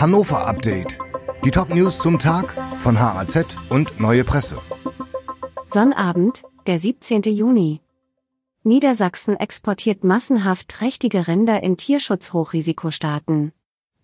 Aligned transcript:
Hannover 0.00 0.46
Update. 0.46 0.96
Die 1.44 1.50
Top-News 1.50 1.98
zum 1.98 2.20
Tag 2.20 2.54
von 2.76 3.00
HAZ 3.00 3.56
und 3.68 3.98
Neue 3.98 4.22
Presse. 4.22 4.56
Sonnabend, 5.66 6.44
der 6.68 6.78
17. 6.78 7.22
Juni. 7.22 7.80
Niedersachsen 8.62 9.34
exportiert 9.34 10.04
massenhaft 10.04 10.68
trächtige 10.68 11.26
Rinder 11.26 11.64
in 11.64 11.76
Tierschutzhochrisikostaaten. 11.76 13.50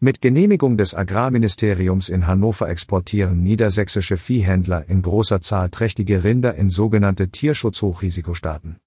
Mit 0.00 0.20
Genehmigung 0.20 0.76
des 0.76 0.96
Agrarministeriums 0.96 2.08
in 2.08 2.26
Hannover 2.26 2.68
exportieren 2.68 3.44
niedersächsische 3.44 4.16
Viehhändler 4.16 4.88
in 4.88 5.00
großer 5.00 5.42
Zahl 5.42 5.68
trächtige 5.68 6.24
Rinder 6.24 6.56
in 6.56 6.70
sogenannte 6.70 7.28
Tierschutzhochrisikostaaten. 7.28 8.80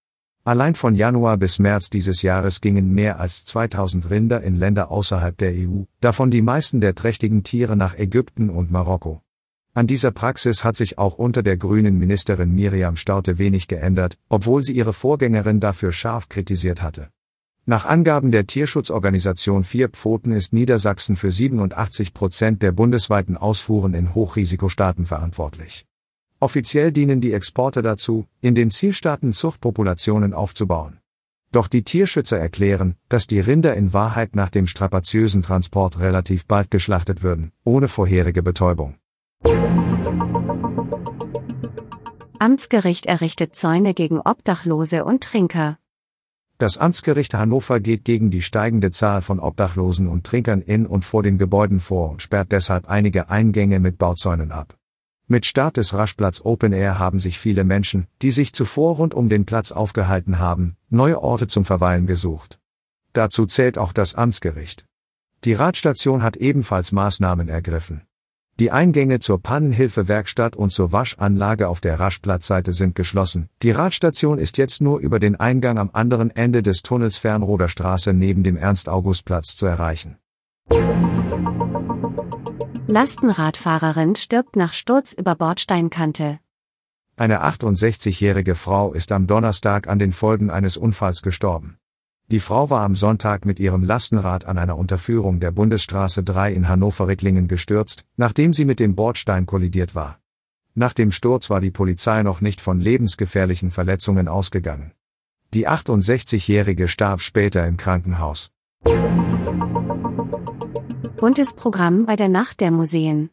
Allein 0.48 0.76
von 0.76 0.96
Januar 0.96 1.36
bis 1.36 1.60
März 1.60 1.90
dieses 1.90 2.22
Jahres 2.22 2.62
gingen 2.62 2.94
mehr 2.94 3.20
als 3.20 3.44
2000 3.44 4.10
Rinder 4.10 4.42
in 4.44 4.56
Länder 4.56 4.90
außerhalb 4.92 5.38
der 5.38 5.52
EU, 5.52 5.82
davon 6.00 6.32
die 6.32 6.42
meisten 6.42 6.80
der 6.80 6.96
trächtigen 6.96 7.44
Tiere 7.44 7.76
nach 7.76 7.98
Ägypten 7.98 8.50
und 8.50 8.72
Marokko. 8.72 9.22
An 9.74 9.88
dieser 9.88 10.12
Praxis 10.12 10.64
hat 10.64 10.78
sich 10.78 10.98
auch 10.98 11.18
unter 11.18 11.44
der 11.44 11.58
grünen 11.58 11.98
Ministerin 11.98 12.56
Miriam 12.56 12.96
Staute 12.96 13.38
wenig 13.40 13.68
geändert, 13.68 14.18
obwohl 14.30 14.64
sie 14.64 14.72
ihre 14.72 14.94
Vorgängerin 14.94 15.60
dafür 15.60 15.92
scharf 15.92 16.30
kritisiert 16.30 16.82
hatte. 16.82 17.10
Nach 17.66 17.84
Angaben 17.84 18.32
der 18.32 18.48
Tierschutzorganisation 18.48 19.66
Vier 19.66 19.90
Pfoten 19.90 20.32
ist 20.32 20.54
Niedersachsen 20.54 21.18
für 21.18 21.34
87 21.34 22.14
Prozent 22.14 22.64
der 22.64 22.72
bundesweiten 22.72 23.36
Ausfuhren 23.36 23.94
in 23.94 24.16
Hochrisikostaaten 24.16 25.06
verantwortlich. 25.06 25.86
Offiziell 26.40 26.92
dienen 26.92 27.20
die 27.20 27.34
Exporte 27.34 27.82
dazu, 27.82 28.28
in 28.42 28.54
den 28.54 28.70
Zielstaaten 28.70 29.34
Zuchtpopulationen 29.34 30.36
aufzubauen. 30.36 31.00
Doch 31.52 31.68
die 31.68 31.84
Tierschützer 31.84 32.38
erklären, 32.38 32.96
dass 33.10 33.26
die 33.26 33.40
Rinder 33.40 33.74
in 33.76 33.92
Wahrheit 33.92 34.36
nach 34.36 34.50
dem 34.50 34.68
strapaziösen 34.68 35.42
Transport 35.42 35.98
relativ 36.00 36.46
bald 36.46 36.70
geschlachtet 36.70 37.24
würden, 37.24 37.54
ohne 37.64 37.88
vorherige 37.88 38.44
Betäubung. 38.44 38.96
Amtsgericht 42.38 43.08
errichtet 43.08 43.56
Zäune 43.56 43.96
gegen 43.96 44.20
Obdachlose 44.20 45.06
und 45.06 45.24
Trinker. 45.24 45.80
Das 46.60 46.78
Amtsgericht 46.78 47.34
Hannover 47.34 47.80
geht 47.80 48.06
gegen 48.06 48.30
die 48.30 48.44
steigende 48.44 48.92
Zahl 48.92 49.24
von 49.24 49.40
Obdachlosen 49.40 50.08
und 50.08 50.26
Trinkern 50.26 50.62
in 50.62 50.86
und 50.86 51.04
vor 51.04 51.24
den 51.24 51.40
Gebäuden 51.40 51.80
vor 51.80 52.12
und 52.12 52.22
sperrt 52.22 52.52
deshalb 52.52 52.90
einige 52.90 53.30
Eingänge 53.30 53.80
mit 53.80 53.98
Bauzäunen 53.98 54.52
ab. 54.52 54.76
Mit 55.30 55.46
Start 55.46 55.76
des 55.76 55.94
Raschplatz 55.94 56.40
Open 56.46 56.72
Air 56.72 57.00
haben 57.00 57.20
sich 57.20 57.38
viele 57.38 57.66
Menschen, 57.66 58.08
die 58.22 58.32
sich 58.32 58.54
zuvor 58.54 58.96
rund 58.96 59.14
um 59.14 59.28
den 59.28 59.46
Platz 59.46 59.74
aufgehalten 59.74 60.40
haben, 60.40 60.78
neue 60.90 61.22
Orte 61.22 61.48
zum 61.48 61.66
Verweilen 61.66 62.08
gesucht. 62.08 62.62
Dazu 63.12 63.46
zählt 63.46 63.78
auch 63.78 63.92
das 63.92 64.16
Amtsgericht. 64.16 64.86
Die 65.44 65.52
Radstation 65.52 66.24
hat 66.24 66.38
ebenfalls 66.38 66.94
Maßnahmen 66.94 67.50
ergriffen. 67.50 68.04
Die 68.58 68.72
Eingänge 68.72 69.20
zur 69.20 69.42
Pannenhilfewerkstatt 69.42 70.56
und 70.56 70.72
zur 70.72 70.94
Waschanlage 70.94 71.68
auf 71.68 71.82
der 71.82 72.00
Raschplatzseite 72.00 72.72
sind 72.72 72.96
geschlossen. 72.96 73.50
Die 73.64 73.72
Radstation 73.72 74.40
ist 74.40 74.58
jetzt 74.58 74.80
nur 74.80 75.00
über 75.00 75.20
den 75.20 75.36
Eingang 75.36 75.78
am 75.78 75.90
anderen 75.92 76.34
Ende 76.34 76.64
des 76.64 76.84
Tunnels 76.84 77.18
Fernroder 77.18 77.68
Straße 77.68 78.14
neben 78.14 78.44
dem 78.44 78.56
Ernst-August-Platz 78.56 79.58
zu 79.58 79.66
erreichen. 79.66 80.16
Lastenradfahrerin 82.90 84.16
stirbt 84.16 84.56
nach 84.56 84.74
Sturz 84.74 85.12
über 85.12 85.36
Bordsteinkante. 85.36 86.40
Eine 87.18 87.44
68-jährige 87.44 88.56
Frau 88.56 88.94
ist 88.94 89.12
am 89.12 89.28
Donnerstag 89.28 89.90
an 89.90 90.00
den 90.00 90.14
Folgen 90.14 90.50
eines 90.50 90.78
Unfalls 90.78 91.22
gestorben. 91.22 91.78
Die 92.28 92.40
Frau 92.40 92.70
war 92.70 92.84
am 92.84 92.96
Sonntag 92.96 93.46
mit 93.46 93.60
ihrem 93.60 93.84
Lastenrad 93.84 94.46
an 94.46 94.58
einer 94.58 94.78
Unterführung 94.78 95.42
der 95.42 95.52
Bundesstraße 95.52 96.24
3 96.24 96.54
in 96.54 96.70
Hannover-Ricklingen 96.70 97.50
gestürzt, 97.50 98.06
nachdem 98.16 98.54
sie 98.54 98.64
mit 98.64 98.80
dem 98.80 98.96
Bordstein 98.96 99.46
kollidiert 99.46 99.94
war. 99.94 100.20
Nach 100.74 100.94
dem 100.94 101.12
Sturz 101.12 101.50
war 101.50 101.60
die 101.60 101.72
Polizei 101.72 102.24
noch 102.24 102.40
nicht 102.40 102.62
von 102.62 102.80
lebensgefährlichen 102.80 103.70
Verletzungen 103.70 104.30
ausgegangen. 104.30 104.94
Die 105.54 105.68
68-jährige 105.68 106.88
starb 106.88 107.22
später 107.22 107.68
im 107.68 107.76
Krankenhaus. 107.76 108.50
Buntes 111.20 111.56
Programm 111.56 112.06
bei 112.06 112.16
der 112.16 112.30
Nacht 112.30 112.62
der 112.62 112.70
Museen. 112.70 113.32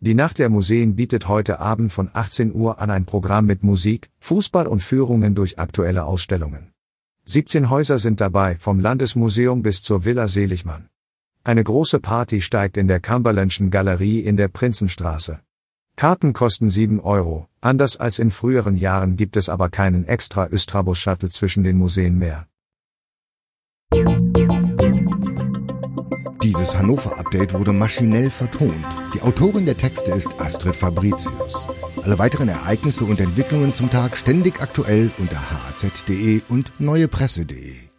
Die 0.00 0.14
Nacht 0.14 0.40
der 0.40 0.48
Museen 0.48 0.96
bietet 0.96 1.28
heute 1.28 1.60
Abend 1.60 1.92
von 1.92 2.10
18 2.12 2.52
Uhr 2.52 2.80
an 2.80 2.90
ein 2.90 3.04
Programm 3.04 3.46
mit 3.46 3.62
Musik, 3.62 4.10
Fußball 4.18 4.66
und 4.66 4.82
Führungen 4.82 5.36
durch 5.36 5.56
aktuelle 5.56 6.06
Ausstellungen. 6.06 6.72
17 7.26 7.70
Häuser 7.70 8.00
sind 8.00 8.20
dabei, 8.20 8.56
vom 8.58 8.80
Landesmuseum 8.80 9.62
bis 9.62 9.80
zur 9.80 10.04
Villa 10.04 10.26
Seligmann. 10.26 10.88
Eine 11.44 11.62
große 11.62 12.00
Party 12.00 12.42
steigt 12.42 12.76
in 12.76 12.88
der 12.88 12.98
Cumberlandschen 12.98 13.70
Galerie 13.70 14.18
in 14.18 14.36
der 14.36 14.48
Prinzenstraße. 14.48 15.38
Karten 15.94 16.32
kosten 16.32 16.68
7 16.68 16.98
Euro, 16.98 17.46
anders 17.60 17.96
als 17.96 18.18
in 18.18 18.32
früheren 18.32 18.76
Jahren 18.76 19.16
gibt 19.16 19.36
es 19.36 19.48
aber 19.48 19.68
keinen 19.68 20.04
extra 20.04 20.48
Östrabus-Shuttle 20.48 21.30
zwischen 21.30 21.62
den 21.62 21.78
Museen 21.78 22.18
mehr. 22.18 22.49
Dieses 26.42 26.74
Hannover-Update 26.74 27.52
wurde 27.52 27.74
maschinell 27.74 28.30
vertont. 28.30 28.86
Die 29.12 29.20
Autorin 29.20 29.66
der 29.66 29.76
Texte 29.76 30.12
ist 30.12 30.40
Astrid 30.40 30.74
Fabricius. 30.74 31.66
Alle 32.02 32.18
weiteren 32.18 32.48
Ereignisse 32.48 33.04
und 33.04 33.20
Entwicklungen 33.20 33.74
zum 33.74 33.90
Tag 33.90 34.16
ständig 34.16 34.62
aktuell 34.62 35.10
unter 35.18 35.38
haz.de 35.50 36.40
und 36.48 36.72
neuepresse.de. 36.78 37.89